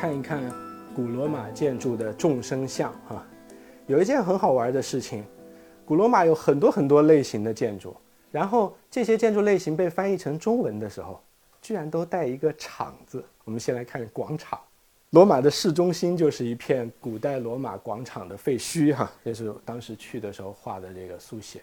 [0.00, 0.42] 看一看
[0.96, 3.22] 古罗马建筑的众生相哈。
[3.86, 5.22] 有一件很好玩的事情，
[5.84, 7.94] 古罗马有很多很多类型的建筑，
[8.32, 11.22] 然后这些建筑类型被翻译成中文的时候，
[11.60, 13.22] 居然都带一个“场”字。
[13.44, 14.58] 我们先来看广场，
[15.10, 21.60] 罗马的市中心就是一片古代罗马广场的废墟哈，这是当时去的时候画的这个速写。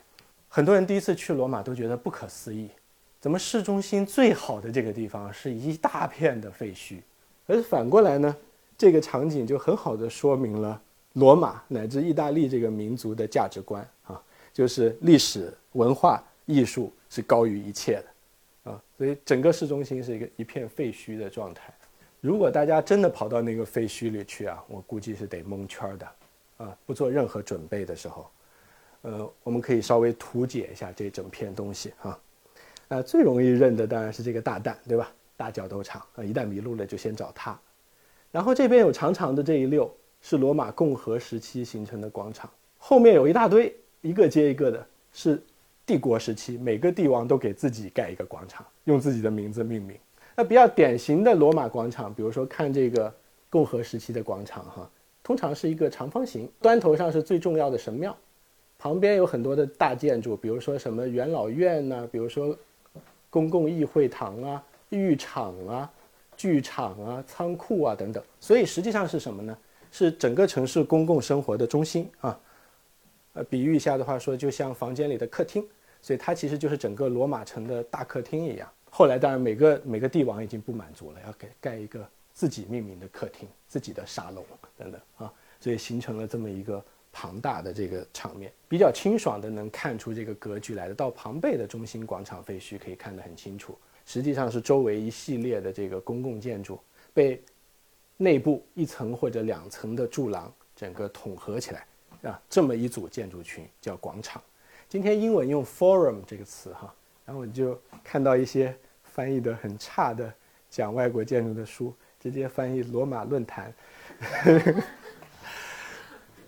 [0.47, 2.69] 很多人第一次去罗马都觉得不可思议，
[3.19, 6.99] 怎么市中心最好的这个地方是一大片的废墟？
[7.47, 8.35] 而反过来呢，
[8.77, 10.79] 这个场景就很好的说明了
[11.13, 14.21] 罗马乃至意大利这个民族的价值观啊，
[14.53, 21.73] 就是历史文化艺术是高于一切的啊，所以整个市中心是一个一片废墟的状态。
[22.19, 26.07] 如果大家真的跑到那个废墟里去啊，我估计是得蒙圈的
[26.57, 28.29] 啊，不做任何准备的时候，
[29.03, 32.19] 呃，我们可以稍微图解一下这整片东西啊，
[32.89, 35.11] 啊，最容易认的当然是这个大蛋，对吧？
[35.37, 37.57] 大角斗场啊，一旦迷路了就先找它。
[38.29, 39.89] 然后这边有长长的这一溜，
[40.21, 42.49] 是罗马共和时期形成的广场。
[42.77, 45.41] 后面有一大堆，一个接一个的，是
[45.85, 49.97] 帝国时期，每个帝王都给自己盖一个广场，用自己的名字命名。
[50.35, 53.13] 那比较典型的罗马广场，比如说看这个
[53.49, 54.89] 共和时期的广场哈，
[55.23, 58.15] 通常是一个长方形，端头上是最重要的神庙，
[58.77, 62.55] 旁边有很多的大建筑，比如说什么元老院呐，比如说
[63.29, 64.63] 公共议会堂啊。
[64.89, 65.91] 浴场啊，
[66.35, 69.57] 剧场啊，仓库啊等等，所以实际上是什么呢？
[69.91, 72.39] 是整个城市公共生活的中心啊。
[73.33, 75.65] 呃，比喻一下的话说，就像房间里的客厅，
[76.01, 78.69] 所以它其实就是整个罗马城的大客厅一样。
[78.89, 84.43] 后来当然每个每个帝王已经不满足了，要给盖一个自己命名的客厅、自己的沙龙
[84.77, 88.51] 等等啊，所以形成了这么一个庞大的这个场面。
[88.67, 93.77] 比较清爽的能看出这个格局来的，到庞贝的中心广场废墟可以看得很清楚。
[94.07, 96.79] 实际上是周围一系列的这个公共建筑
[97.13, 97.43] 被
[98.15, 101.85] 内部一层或者两层的柱廊整个统合起来
[102.23, 104.41] 啊，这么一组建筑群叫广场。
[104.87, 106.91] 今天英文用 forum 这个词哈，
[107.25, 108.73] 然后我就看到一些
[109.03, 110.33] 翻译的很差的
[110.69, 113.73] 讲外国建筑的书，直接翻译罗马论坛。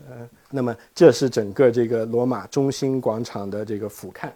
[0.08, 4.32] 呃，那么这是整个这个罗马中心广场的这个俯瞰。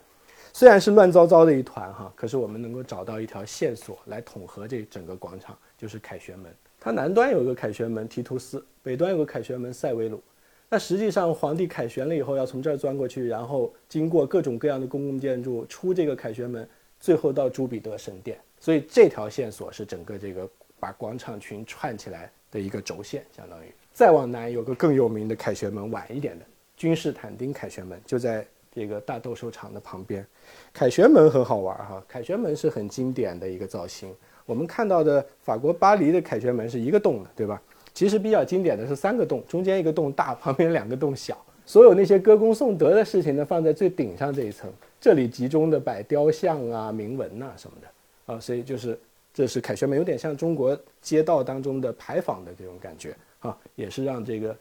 [0.56, 6.54] 虽然是乱糟糟的一团哈，可是我们能够找到一条线索来统合这整个广场，就是凯旋门。
[6.80, 10.22] 它南端有个凯旋门提图斯，北端有个凯旋门塞维鲁。
[10.70, 16.70] 那实际上皇帝凯旋了以后，要从这儿钻过去，然后经过各种各样的公共建筑出这个凯旋门，
[17.00, 18.38] 最后到朱彼得神殿。
[18.60, 20.48] 所以这条线索是整个这个
[20.80, 23.74] 把广场群串起来的一个轴线，相当于。
[23.92, 26.46] 再往南有个更有名的凯旋门，晚一点的
[26.78, 28.46] 君士坦丁凯旋门，就在。
[28.74, 30.26] 这个大斗兽场的旁边，
[30.74, 32.04] 凯旋门很好玩哈。
[32.08, 34.14] 凯旋门是很经典的一个造型。
[34.46, 37.62] 我们看到的法国巴黎的凯旋门是一个洞的，对吧？
[37.94, 41.38] 其实比较经典的是三个洞，中间一个洞大，旁边两个洞小。
[41.66, 44.70] 所有那些歌功颂德的事情呢，放在最顶上这一层，
[45.00, 49.00] 这里集中的摆雕像啊、铭文呐什么的啊，所以就是
[49.34, 54.54] 这是凯旋门，有点像中国街道当中的牌坊的这种感觉啊，也是让这个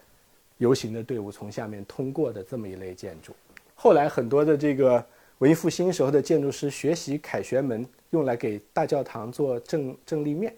[0.58, 3.32] 游行的队伍从下面通过的这么一类建筑。
[3.82, 5.04] 后来很多的这个
[5.38, 10.54] 文艺复兴时候的建筑师学习凯旋门，用来给大教堂做正 正立面。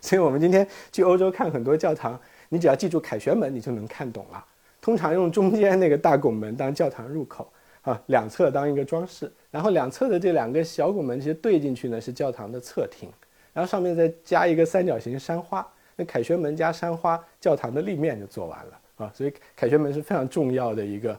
[0.00, 4.44] 所以我们今天去欧洲看很多教堂，你只要记住凯旋门，你就能看懂了。
[4.80, 7.48] 通常用中间那个大拱门当教堂入口
[7.82, 13.08] 啊，两侧当一个装饰，然后两侧的这两个小拱门其实对进去呢是教堂的侧厅，
[13.52, 15.64] 然后上面再加一个三角形山花，
[15.94, 19.12] 那凯旋门加山花，教堂的立面就做完了啊。
[19.14, 21.16] 所以凯旋门是非常重要的一个。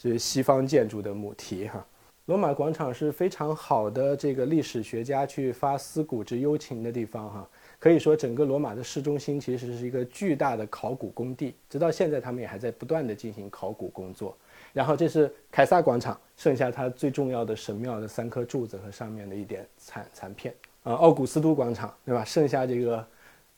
[0.00, 1.84] 是西方建筑的母题哈，
[2.24, 7.46] 罗马广场是非常好的这个历史学家去发思古之幽情的地方哈。
[7.78, 14.34] 可以说，整个罗马的市中心其实是一个巨大的考古工地，直到现在他们也还在不断的进行考古工作。
[14.72, 20.94] 然后这是凯撒广场，剩下它最重要的神庙的三颗柱子和上面的一点残残片啊。
[20.94, 22.24] 奥古斯都广场对吧？
[22.24, 23.06] 剩下这个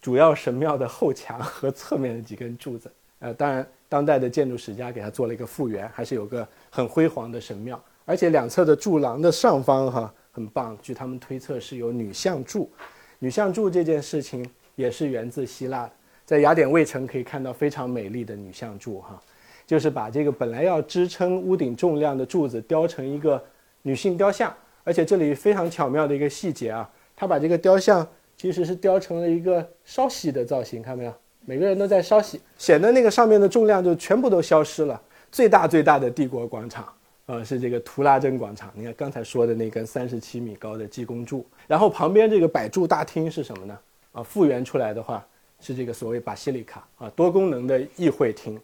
[0.00, 2.91] 主要神庙的后墙和侧面的几根柱子。
[3.21, 10.75] 呃，当然，当代的建筑史家给它做了一个复原，还是有个很辉煌的神庙，而且两侧的柱廊的上方哈很棒。
[10.81, 12.71] 据他们推测是有女像柱，
[13.19, 15.91] 女像柱这件事情也是源自希腊，
[16.25, 19.23] 在雅典卫城可以看到非常美丽的女像柱哈，
[19.67, 23.44] 就是把这个本来要支撑屋顶重量的柱子雕成一个
[23.83, 24.50] 女性雕像，
[24.85, 28.09] 而且这里非常巧妙的一个细节啊，他把这个雕像
[28.39, 31.15] 其实是雕成了一个烧洗的造型，看到没有？
[31.44, 35.00] 每个人都在烧洗，显得那个上面的重量就全部都消失了。
[35.31, 36.93] 最大最大的帝国广场，
[37.27, 38.71] 呃，是这个图拉真广场。
[38.75, 43.79] 你看刚才说的那根三十七米高的济公柱，然后旁边这个百柱大厅是什么呢？
[44.12, 45.27] 啊，复原出来的话，
[45.59, 48.61] 是这个所谓巴西利卡啊，多功能的议会厅。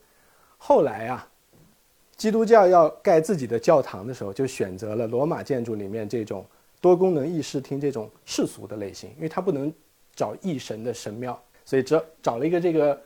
[0.58, 1.26] 后来啊，
[2.16, 6.44] 基督教要盖自己的教堂的时候，就选择了罗马建筑里面这种
[6.80, 9.72] 多功能议事厅这种世俗的类型，因为它不能
[10.14, 12.98] 找异神的神庙，所以只找了一个这个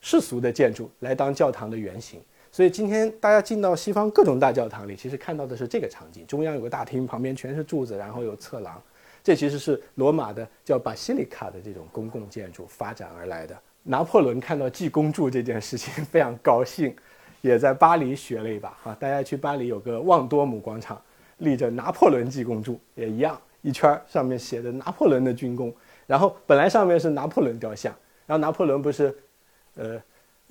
[0.00, 2.20] 世俗的建筑来当教堂的原型。
[2.50, 8.82] 所以今天大家进到西方各种大教堂里，其实看到的是这个场景：中央有个大厅，旁边全是柱子，然后有侧廊。
[9.22, 13.56] 这其实是罗马的叫巴西利卡的这种公共建筑发展而来的。
[13.84, 16.92] 拿破仑看到济公柱这件事情 非常高兴，
[17.40, 18.96] 也在巴黎学了一把啊。
[18.98, 21.00] 大家去巴黎有个旺多姆广场，
[21.38, 25.72] 立着拿破仑济公柱，也一样，一圈上面写着拿破仑的军功。
[26.10, 27.94] 然后本来上面是拿破仑雕像，
[28.26, 29.16] 然后拿破仑不是，
[29.76, 30.02] 呃，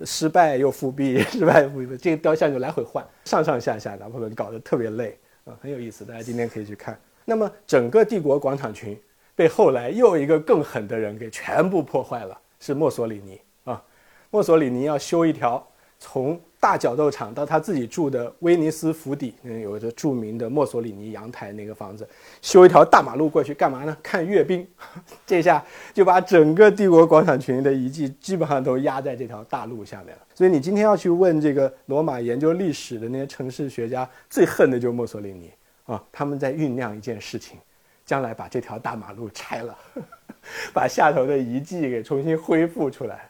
[0.06, 6.98] 失败又复辟， 失败又复辟，这个雕像就来回换，上上下下，拿破仑搞得特别累啊，很有意思，大家今天可以去看。
[7.26, 8.98] 那么整个帝国广场群
[9.36, 13.84] 被后来又一个更狠的人给全部破坏了，是墨索里尼啊！
[14.30, 15.62] 墨索里尼要修一条
[15.98, 22.06] 从大角斗场到他自己住的威尼斯府邸，嗯，有着著名的墨索里尼阳台那个房子，
[22.42, 23.96] 修一条大马路过去干嘛呢？
[24.02, 24.66] 看阅兵。
[25.26, 25.64] 这下
[25.94, 30.22] 就把整个帝国广场群的遗迹基本上都压在这条大路下面了。
[30.34, 35.50] 所以你今天要去问这个罗马研究历史的那些城市学家，最恨的就是墨索里尼。
[35.86, 37.58] 啊，他们在酝酿一件事情，
[38.04, 39.78] 将来把这条大马路拆了，
[40.74, 43.29] 把下头的遗迹给重新恢复出来，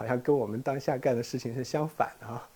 [0.00, 2.48] 好像跟我们当下干的事情是相反的哈。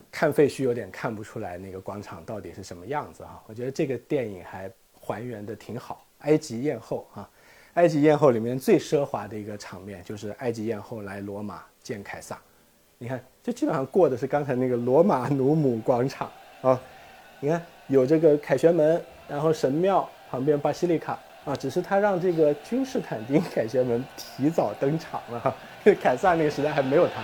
[0.12, 3.42] 看废墟有点看不出来那个广场到底是什么样子哈。
[3.46, 6.04] 我觉得这个电影还还原的挺好。
[6.18, 7.28] 埃及艳后啊，
[7.74, 12.38] 埃及艳后里面最奢华的一个场面就是埃及艳后来罗马见凯撒，
[12.98, 16.30] 你看，这基本上过的是刚才那个罗马努姆广场
[16.60, 16.80] 啊，
[17.40, 17.60] 你看。
[17.88, 25.54] 有这个凯旋门，然后神庙旁边巴西利卡啊，只是他让这个君士坦丁凯旋门提早登场了哈，
[26.00, 27.22] 凯撒那个时代还没有他。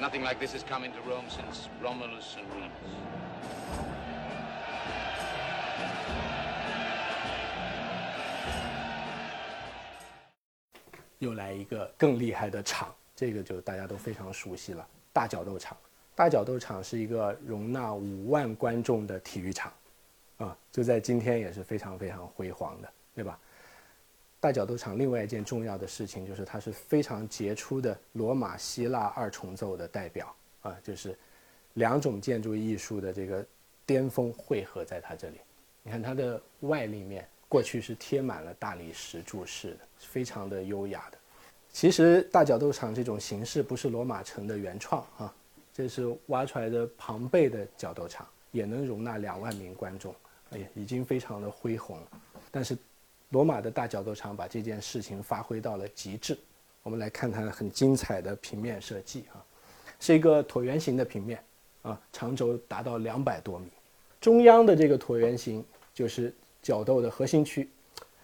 [0.00, 2.70] Nothing like this has come into Rome since Romulus and Remus.
[11.18, 14.86] 又来一个更厉害的场，这个就大家都非常熟悉了。
[15.12, 15.76] 大角斗场，
[16.22, 19.72] 大角斗场是一个容纳五万观众的体育场，
[20.38, 23.36] 啊，就在今天也是非常非常辉煌的，对吧？
[24.38, 31.18] 大角斗场另外一件重要的事情就是它是非常杰出的罗马希腊二重奏的代表，啊，就是
[31.74, 33.44] 两种建筑艺术的这个
[33.84, 35.40] 巅峰汇合在它这里。
[35.82, 37.26] 你看它的外立面。
[37.48, 41.18] 过去是贴满了大理石柱式的，非常的优雅的。
[41.72, 45.34] 其实大角斗场这种形式不是罗马城的原创啊，
[45.72, 50.14] 这是挖出来的庞贝的角斗场，也能容纳两万名观众，
[50.50, 51.98] 哎，已经非常的恢宏。
[52.50, 52.76] 但是，
[53.30, 56.38] 罗马的大角斗场把这件事情发挥到了极致。
[56.82, 59.40] 我们来看看很精彩的平面设计啊，
[59.98, 61.42] 是一个椭圆形的平面
[61.82, 63.68] 啊，长轴达到两百多米，
[64.20, 65.64] 中央的这个椭圆形
[65.94, 66.34] 就是。
[66.62, 67.68] 角斗的核心区，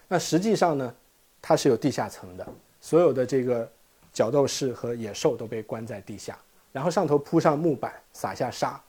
[0.07, 0.95] 那实际上呢，
[1.41, 2.47] 它是有地下层的，
[2.79, 3.69] 所有的这个
[4.13, 6.39] 角斗士和野兽都被关在地下，
[6.71, 8.81] 然后上头铺上木板，撒下沙，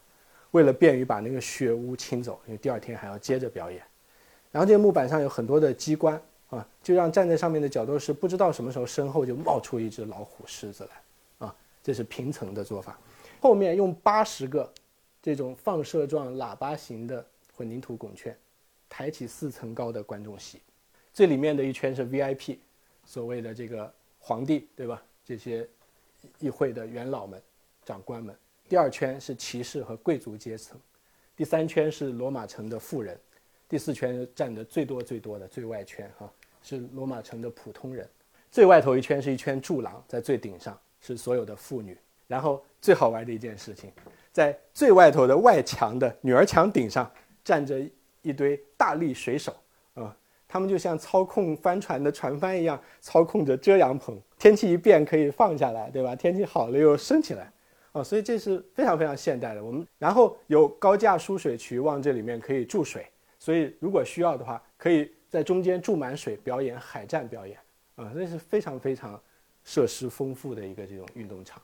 [0.51, 3.83] 为了便于把那个血污清走，因为第二天还要接着表演。
[4.51, 6.21] 然后这个木板上有很多的机关
[6.51, 12.99] 啊，就让站在上面的角斗士不知道什么时候身后就冒出一只老虎、狮子来啊，这是平层的做法。
[13.41, 14.71] 后面用八十个
[15.23, 17.25] 这种放射状喇叭形的
[17.57, 18.37] 混凝土拱券。
[18.93, 20.61] 抬起四层高的观众席，
[21.15, 22.57] 最里面的一圈是 VIP，
[23.07, 25.01] 所谓的这个皇帝，对吧？
[25.25, 25.65] 这些
[26.41, 27.41] 议会的元老们、
[27.91, 28.35] 长官们。
[28.69, 30.79] 第二圈是骑士和贵族阶层，
[31.35, 33.19] 第三圈是罗马城的富人，
[33.69, 36.33] 第四圈占的最多最多的最外圈哈，
[36.63, 38.09] 是罗马城的普通人。
[38.51, 41.99] 最外头一圈是一圈柱廊，在最顶上是所有的妇女。
[42.29, 43.91] 然后最好玩的一件事情，
[44.31, 47.11] 在最外头的外墙的女儿墙顶上
[47.43, 47.85] 站着。
[48.23, 49.51] 一堆大力水手
[49.95, 50.15] 啊，
[50.47, 54.21] 他们就像操控帆船的船帆一样，操控着遮阳棚。
[54.39, 56.15] 天气一变可以放下来，对吧？
[56.15, 57.51] 天气好了又升起来，
[57.93, 59.65] 啊，所以这是非常非常现代的。
[59.65, 63.07] 我们然后有高架输水渠往这里面可以注水，
[63.39, 67.59] 所以如果需要的话，可以在中间注满水表演海战表演，
[67.97, 69.21] 啊，这是非常非常
[69.65, 71.61] 设施丰富的一个这种运动场。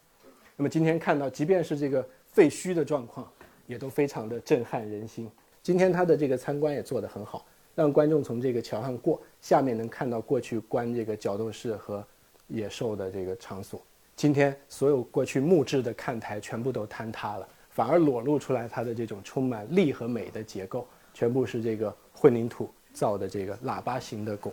[0.56, 3.30] 那么今天看到，即便是这个废墟的状况，
[3.66, 5.30] 也都非常的震撼人心。
[5.62, 12.04] 今天他的这个参观也做得很好，让观众从这个桥上过，下面能看到过去关这个角斗士和
[12.48, 13.80] 野兽的这个场所。
[14.16, 24.50] 今天所有过去木质的看台全部都坍塌了，反而裸露出来它的这种充满力和美的结构，全部是这个混凝土造的这个喇叭形的拱，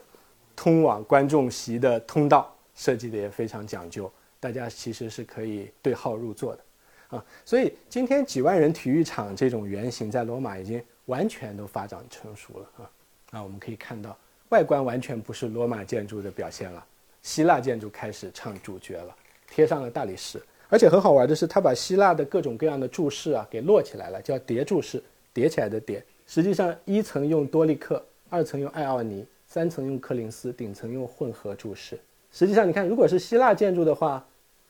[0.54, 7.18] 通往观众席的通道设计的也非常讲究，大家其实是可以对号入座的。
[7.18, 12.90] 啊，所以今天几万人体育场这种原型在罗马已经完全都发展成熟了啊。
[13.32, 14.18] 那我们可以看到，
[14.50, 16.86] 外观完全不是罗马建筑的表现了，
[17.22, 19.16] 希腊建筑开始唱主角了，
[19.54, 26.04] 贴上了大理石，而且很好玩的是，他把希腊的各种各样的柱式啊给摞起来了，叫叠柱式，叠起来的叠。
[26.26, 32.00] 实际上，一层用多利克，二层用爱奥尼，三层用柯林斯，顶层用混合柱式。
[32.32, 34.26] 实际上，你看，如果是希腊建筑的话。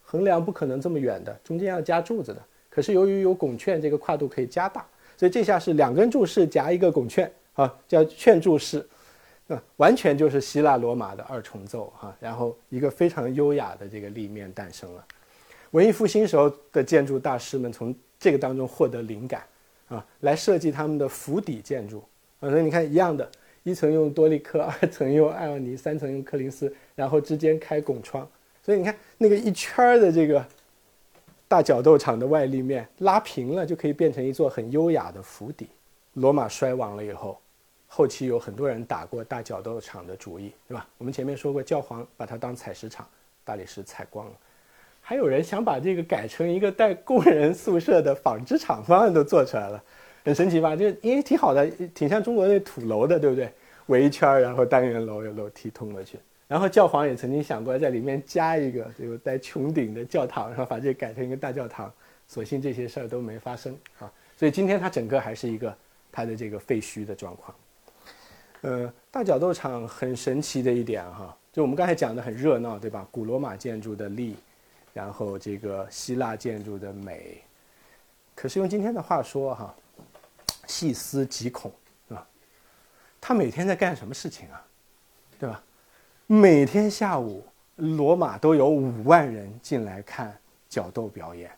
[0.06, 2.40] 横梁不可能这么远的，中间要加柱子的。
[2.70, 4.86] 可是由于有拱券，这个跨度可以加大，
[5.18, 8.86] 所以这下是两根柱式夹一个拱券啊，叫券柱式，
[9.48, 12.16] 啊，完全就是希腊罗马的二重奏哈。
[12.20, 15.06] 然后一个非常优雅的这个立面诞生了。
[15.72, 19.44] 文艺复兴时候的建筑大师们从这个当中获得灵感
[19.88, 22.04] 啊，来设计他们的府邸建筑
[22.40, 22.50] 啊。
[22.50, 23.30] 所以你看一样的，
[23.64, 28.28] 一层用多利克，二层用艾奥尼，三层用柯林斯，然后之间开拱窗。
[28.62, 30.46] 所以你看那个一圈儿的这个
[31.48, 35.68] 大角斗场的外立面拉平了，就可以变成一座很优雅的府邸。
[36.14, 37.38] 罗马衰亡了以后，
[37.96, 40.88] 后期有很多人打过大角斗场的主意，对吧？
[40.98, 43.08] 我们前面说过，教皇把它当采石场，
[43.44, 44.32] 大理石采光了。
[45.00, 49.84] 还有人想把这个改成一个带工人宿舍的纺织厂，方案都做出来了，
[50.26, 50.76] 很神奇吧？
[50.76, 53.48] 就因为挺好的，挺像中国那土楼的，对不对？
[53.86, 56.18] 围一圈，然后单元楼有楼梯通过去。
[56.48, 61.94] 然后教皇也曾经想过在里面加一个这个带穹顶的教堂，然后把这改成一个大教堂。
[62.28, 65.78] 所幸这些事儿都没发生啊，所以今天它整个还是一个
[66.12, 67.56] 它的这个废墟的状况。
[68.64, 73.06] 呃，大角斗场很神奇的一点哈，就我们刚才讲的很热闹，对吧？
[73.12, 74.38] 古罗马建筑的力，
[74.94, 77.44] 然后这个希腊建筑的美，
[78.34, 79.76] 可是用今天的话说哈，
[80.66, 81.70] 细思极恐
[82.08, 82.26] 啊，
[83.20, 84.66] 他每天在干什么事情啊，
[85.38, 85.62] 对吧？
[86.26, 90.34] 每天下午，罗马都有五万人进来看
[90.70, 91.52] 角斗表演，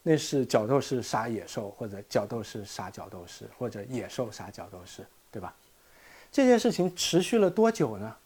[0.00, 5.52] 那是角斗士杀野兽，或者角斗士杀角斗士，或者野兽杀角斗士，对吧？
[6.32, 8.16] 这件事情持续了多久呢？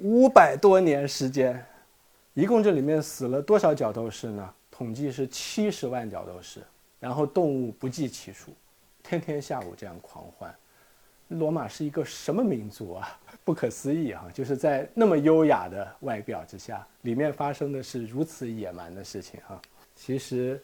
[0.00, 1.66] 五百多年时间，
[2.32, 4.54] 一共这里面死了多少角斗士呢？
[4.70, 6.60] 统计是七十万角斗士，
[7.00, 8.52] 然后动物不计其数，
[9.02, 10.54] 天天下午这样狂欢。
[11.26, 13.18] 罗马是一个什么民族啊？
[13.44, 14.30] 不可思议啊！
[14.32, 19.60] 就是在那么优雅的外表之下，里面发生的是如此野蛮的事情哈。
[19.96, 20.62] 其实，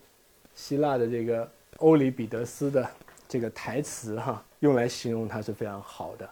[0.55, 2.89] 希腊的这个欧里彼得斯的
[3.27, 6.31] 这个台词哈，用来形容它是非常好的，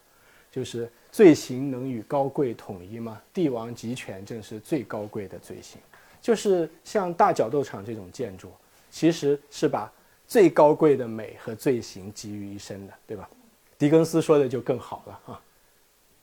[0.52, 3.20] 就是罪行能与高贵统一吗？
[3.34, 5.80] 帝王集权正是最高贵的罪行。
[6.20, 8.52] 就是像大角斗场这种建筑，
[8.90, 9.90] 其实是把
[10.28, 13.28] 最高贵的美和罪行集于一身的，对吧？
[13.76, 15.40] 狄更斯说的就更好了啊，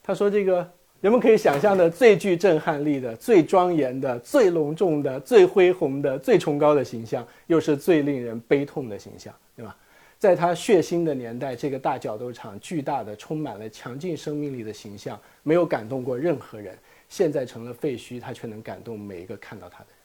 [0.02, 0.66] 他说这个
[1.02, 9.76] 人们可以想象的最具震撼力的、最庄严的、最隆重的、最恢宏的、最崇高的形象，又是最令人悲痛的形象，对吧？
[10.20, 16.78] 在他血腥的年代，这个大角斗场巨大的、充满了强劲生命力的形象，没有感动过任何人。
[17.08, 19.98] 现在成了废墟，他却能感动每一个看到他的人。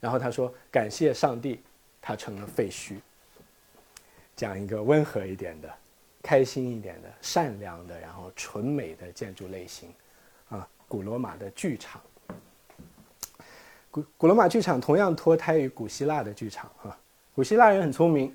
[0.00, 1.60] 然后他说：“感谢上帝，
[2.02, 2.96] 他成了废墟。”
[4.34, 5.72] 讲一个温和一点的。
[6.22, 9.88] 开心一点的、善良的，然后纯美的建筑类型，
[10.50, 11.98] 啊，古罗马的剧场。
[13.90, 16.94] 古古罗马剧场同样脱胎于古希腊的剧场啊。
[17.34, 18.30] 古希腊人很聪明，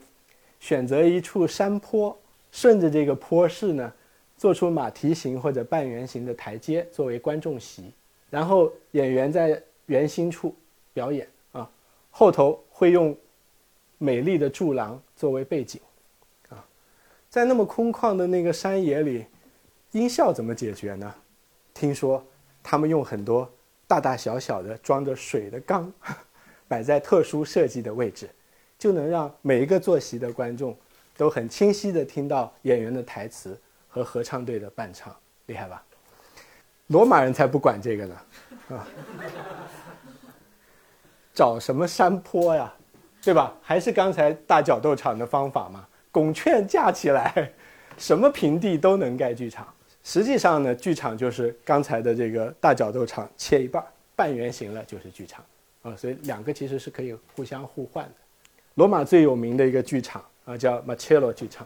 [0.59, 2.17] 选择一处山坡，
[2.51, 3.93] 顺着这个坡势呢，
[4.37, 7.91] 做出马蹄形或者半圆形的台阶作为观众席，
[8.29, 10.55] 然后演员在圆心处
[10.93, 11.69] 表演啊，
[12.09, 13.15] 后头会用
[13.97, 15.79] 美丽的柱廊作为背景。
[16.49, 16.65] 啊
[17.29, 19.25] 在那么空旷的那个山野里，
[19.91, 21.13] 音效怎么解决呢？
[21.73, 22.25] 听说
[22.63, 23.49] 他们用很多
[23.85, 25.91] 大大小小的装着水的缸，
[26.67, 28.29] 摆在特殊设计的位置，
[28.85, 30.77] 就能让每一个坐席的观众
[31.17, 35.11] 都很清晰地听到演员的台词和合唱队的伴唱，
[35.47, 35.83] 厉害吧？
[36.85, 38.15] 罗马人才不管这个呢，
[38.77, 38.87] 啊，
[41.33, 42.71] 找什么山坡呀，
[43.23, 43.55] 对吧？
[43.59, 45.87] 还是刚才大角斗场的方法嘛。
[46.11, 47.51] 拱券架起来，
[47.97, 49.67] 什么平地都能盖剧场。
[50.03, 53.83] 实际上呢，剧场就是刚才的这个大角斗场切一半，
[54.15, 55.43] 半圆形了就是剧场
[55.81, 55.95] 啊。
[55.95, 58.11] 所以两个其实是可以互相互换的。
[58.75, 61.65] 罗马最有名的一个剧场啊，叫马切罗剧场。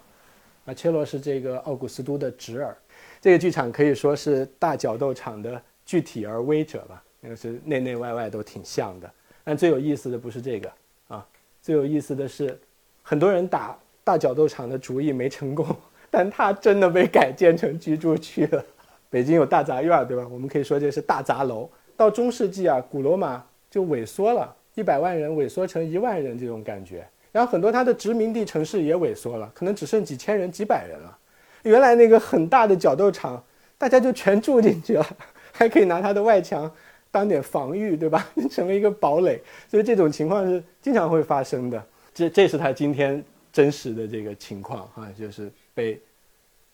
[0.64, 2.78] 马切罗是这个奥古斯都的侄儿。
[3.20, 9.12] 这个剧场可以说是大角斗场的具体而微者吧，那个是内内外外都挺像的。
[9.44, 10.72] 但最有意思的不是这个
[11.08, 11.26] 啊，
[11.62, 12.58] 最有意思的是。
[13.02, 15.66] 很多人打大角斗场的主意没成功，
[16.12, 18.64] 但它真的被改建成居住区了。
[19.10, 20.28] 北京有大杂院，对吧？
[20.30, 21.68] 我们可以说这是大杂楼。
[21.98, 27.06] 到中世纪啊，古罗马就萎缩了，一百万人萎缩成一万人这种感觉。
[27.34, 31.18] 然后很多它的殖民地城市也萎缩了，可能只剩几千人、几百人了。
[31.64, 33.44] 原来那个很大的角斗场，
[33.78, 35.06] 大家就全住进去了，
[35.52, 36.72] 还可以拿它的外墙
[37.12, 38.26] 当点防御，对吧？
[38.50, 39.40] 成为一个堡垒。
[39.68, 41.84] 所以这种情况是经常会发生的。
[42.14, 46.00] 这这是它今天真实的这个情况啊，就是被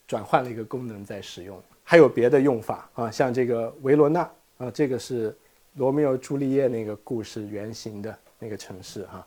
[0.08, 1.60] 转换了一个功能在使用。
[1.84, 4.22] 还有别的用法啊，像这个维罗纳
[4.58, 5.36] 啊，这个是
[5.76, 9.26] 罗密欧朱丽叶那个故事原型的那个城市哈，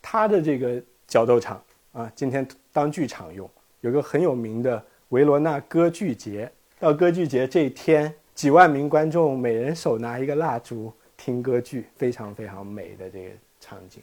[0.00, 1.62] 它的这个角斗场
[1.92, 3.48] 啊，今天当剧场用，
[3.80, 6.50] 有个很有名的维罗纳歌剧节。
[6.78, 14.02] 到歌剧节这一天，几万名观众每人手拿一个蜡烛听歌剧，非常非常美的这个场景。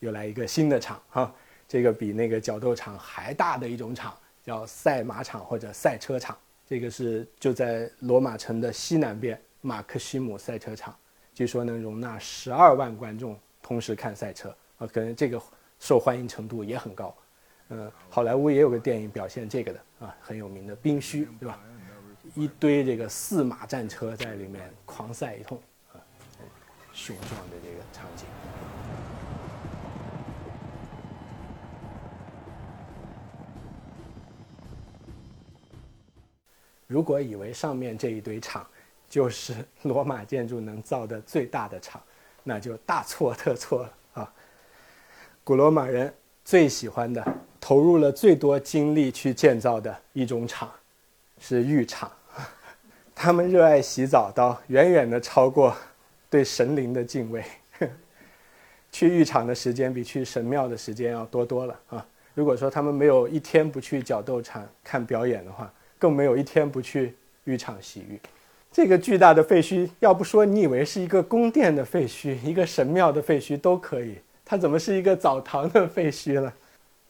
[0.00, 1.32] 又来一个新的场哈，
[1.68, 6.36] 这个比那个角斗场还大的一种场，叫赛马场或者赛车场。
[6.68, 10.94] 这个是就在罗马城的西南边马克西姆赛车场，
[11.38, 15.40] 据说能容纳十二万观众同时看赛车啊，可能这个
[15.78, 17.14] 受欢迎程度也很高。
[17.68, 21.60] 嗯，好莱坞也有个电影表现这个的啊，很有名的《冰须》，对吧？
[22.34, 25.56] 一堆这个四马战车在里面狂赛一通
[25.92, 26.02] 啊，
[26.92, 28.26] 雄壮的这个场景。
[36.88, 38.66] 如果以为上面这一堆场
[39.08, 42.02] 就是 罗马建筑能造的最大的场，
[42.44, 44.32] 那就大错特错了啊！
[45.44, 46.12] 古罗马人
[46.44, 47.24] 最喜欢的、
[47.60, 50.70] 投入了最多精力去建造的一种场
[51.38, 52.10] 是浴场，
[53.14, 55.74] 他们热爱洗澡到远远的超过
[56.28, 57.42] 对神灵的敬畏，
[58.92, 62.06] 去浴场的时间比去神庙的时间要多多了啊！
[62.34, 68.20] 如果说他们没有一天不去角斗场看表演的话，更没有一天不去浴场洗浴。
[68.70, 76.52] 这个巨大的废墟，要不说你以为是一个宫殿的废墟、一个神庙的废墟都可以，它怎么是一个澡堂的废墟了？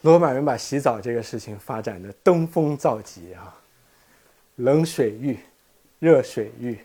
[0.02, 3.54] 罗马人把洗澡这个事情发展的登峰造极啊！
[4.56, 5.36] 冷水浴、
[5.98, 6.78] 热水浴、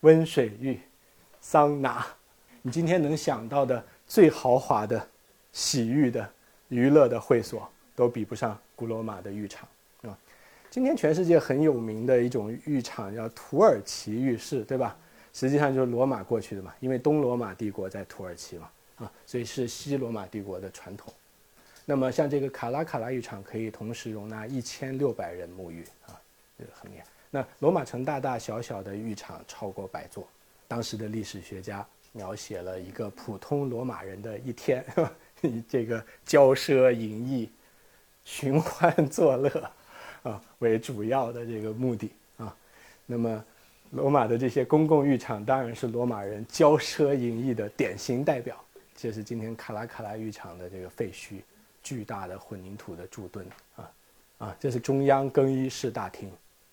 [0.00, 0.78] 温水浴、
[1.40, 2.06] 桑拿，
[2.62, 5.04] 你今天能想到的最豪华的
[5.52, 6.28] 洗浴的
[6.68, 9.68] 娱乐的会所，都比不上古罗马的浴场。
[10.72, 14.96] 今天全世界很有名的一种浴场叫土耳其浴室，对吧？
[15.34, 21.12] 实际上就是罗马过去的嘛，因为东罗马帝国在土耳其嘛，啊，所以是西罗马帝国的传统。
[21.84, 26.16] 那么像这个卡拉卡拉浴场可以同时容纳一千六百人沐浴啊，
[26.58, 27.04] 这个很厉害。
[27.30, 30.26] 那罗马城大大小小的浴场超过百座，
[30.66, 34.82] 当时的历史学家描写了一个普通罗马人的一天，
[35.42, 37.50] 以 这个骄奢淫逸、
[38.24, 39.70] 寻欢作乐。
[40.22, 42.54] 啊，为主要的这个目的啊，
[43.06, 43.44] 那么
[43.90, 48.56] 罗马的这些公共浴场当然是罗马人骄奢淫逸的典型代表。
[48.94, 51.40] 这是今天卡拉卡拉浴场的这个废墟，
[51.82, 53.90] 巨大的混凝土的柱墩啊
[54.38, 56.30] 啊，这是中央更衣室大厅，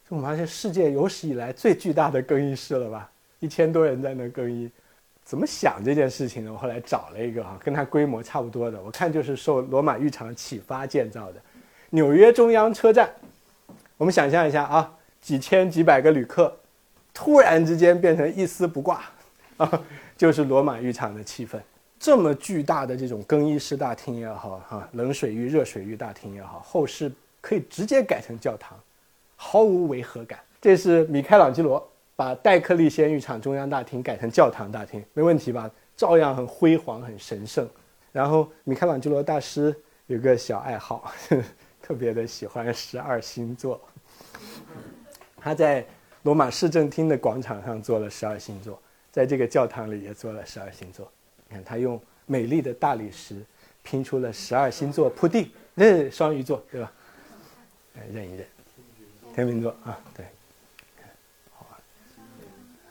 [0.10, 3.10] 我发现世界有史以来最巨大的更衣室了吧？
[3.40, 4.70] 一千多人在那更衣，
[5.24, 6.54] 怎么想这件事情呢？
[6.54, 11.42] 我后来找了一个哈，跟它规模差不多的，我看就是受罗马浴场启发建造的，
[11.90, 13.10] 纽约中央车站。
[14.00, 16.56] 我们想象一下啊，几千几百个旅客，
[17.14, 19.04] 突然之间变成一丝不挂，
[19.58, 19.70] 啊，
[20.16, 21.60] 就是罗马浴场的气氛。
[22.00, 28.80] 这么巨大的这种更衣室大厅也好，哈，冷水浴、热水浴大厅也好，后世可以直接改成教堂，
[29.36, 30.40] 毫无违和感。
[30.62, 31.86] 这是米开朗基罗
[32.16, 35.70] 把戴克利先浴场中央大厅改成教堂大厅，没问题吧？
[35.98, 37.68] 照样很辉煌、很神圣。
[38.14, 39.76] 然后米开朗基罗大师
[40.08, 41.12] 有个小爱好。
[41.82, 43.82] 特别的喜欢十二星座，
[45.42, 45.86] 他在
[46.24, 51.12] 罗马市政厅的广场上做了十二星座，在这个教堂里也做了十二星座。
[51.48, 53.44] 你看，他用美丽的大理石
[53.82, 56.92] 拼出了十二星座铺地，那双鱼座对吧？
[57.96, 58.46] 来认一认，
[59.34, 60.26] 天秤座啊，对，
[61.52, 61.74] 好啊，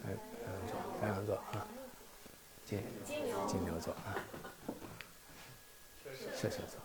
[0.03, 1.67] 白羊座，白羊座啊，
[2.65, 2.81] 金
[3.47, 4.17] 金牛座啊，
[6.35, 6.81] 射手座。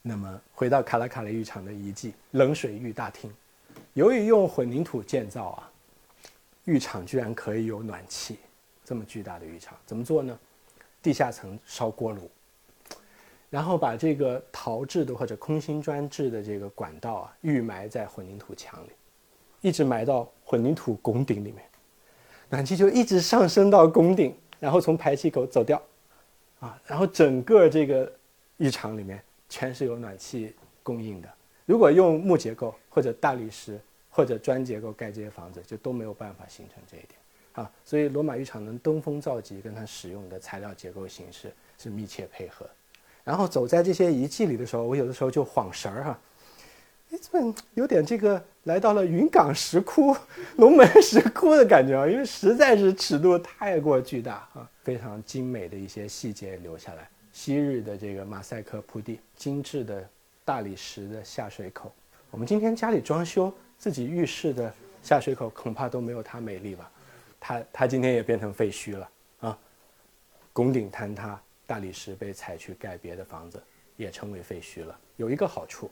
[0.00, 3.34] 那么回到卡拉卡雷浴场的遗迹冷水浴大厅，
[3.94, 5.70] 由于用混凝土建造啊，
[6.64, 8.38] 浴场居然可以有暖气，
[8.84, 10.38] 这么巨大的浴场怎么做呢？
[11.02, 12.30] 地下层烧锅炉，
[13.50, 18.90] 然后把这个陶制的或者空心砖制的这个管道啊预埋在混凝土墙里，
[19.60, 21.64] 一直埋到混凝土拱顶里面，
[22.50, 25.80] 暖气就一直上升到拱顶，然后从排气口走掉，
[26.60, 28.12] 啊，然后整个这个
[28.58, 29.22] 浴场里面。
[29.46, 30.52] 全是有暖气
[30.82, 31.28] 供应的。
[31.64, 37.10] 如果用木结构或者大理石或者砖结构盖这些房子，就都没有办法形成这一点
[37.52, 37.68] 啊。
[37.84, 42.64] 所以罗马浴场能登峰造极，跟它使用的材料结构形式是密切配合。
[43.24, 46.20] 然后走在这些遗迹里的时候，我有的时候就晃神儿哈，
[47.10, 50.16] 哎，这有点这个来到了云冈石窟、
[50.56, 57.08] 龙门石窟的感觉啊，因为实在是尺度太过巨大啊，非常精美的一些细节留下来。
[57.32, 60.08] 昔日的这个马赛克铺地，精致的
[60.44, 61.92] 大理石的下水口，
[62.34, 66.90] 我们今天家里装修自己浴室的下水口，恐怕都没有它美丽吧？
[67.38, 69.58] 它它今天也变成废墟了啊，
[70.52, 71.40] 拱顶坍塌。
[71.64, 73.62] 大理石被采去盖别的房子，
[73.96, 74.98] 也成为废墟了。
[75.16, 75.88] 有一个好处，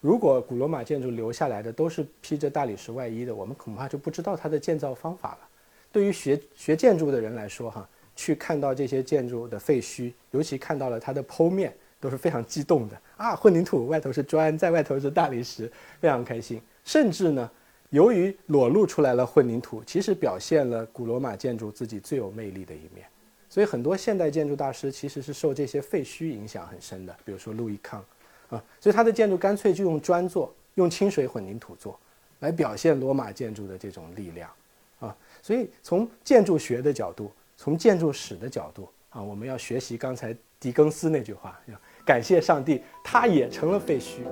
[0.00, 5.48] 如果古罗马建筑留下来的都是披着大理石外衣的，我们恐怕就不知道它的建造方法了。
[5.90, 13.36] 对于学学建筑的人来说，哈，去看到这些建筑的废墟，尤其看到了它的剖面，都是非常激动的啊！
[13.36, 16.60] 混凝土外头是砖，在外头是大理石，非常开心。
[16.82, 17.48] 甚至呢，
[17.90, 23.06] 由于裸露出来了混凝土，其实表现了古罗马建筑自己最有魅力的一面。
[23.48, 28.04] 所以很多现代建筑大师其实是受这些废墟影响很深的，比如说路易康，
[28.48, 31.96] 啊，所以他的建筑干脆就用砖做，用清水混凝土做，
[32.40, 34.50] 来表现罗马建筑的这种力量，
[34.98, 44.22] 啊，所以从建筑学的角度，从建筑史的角度，啊，我们要学习刚才狄更斯那句话，要感谢上帝他也成了废墟。